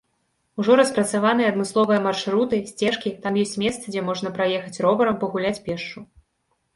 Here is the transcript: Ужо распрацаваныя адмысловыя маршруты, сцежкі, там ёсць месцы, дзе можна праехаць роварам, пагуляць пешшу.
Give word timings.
Ужо 0.61 0.75
распрацаваныя 0.79 1.49
адмысловыя 1.51 1.99
маршруты, 2.05 2.57
сцежкі, 2.71 3.13
там 3.25 3.37
ёсць 3.43 3.53
месцы, 3.65 3.85
дзе 3.93 4.01
можна 4.07 4.31
праехаць 4.39 4.81
роварам, 4.87 5.19
пагуляць 5.25 5.61
пешшу. 5.69 5.99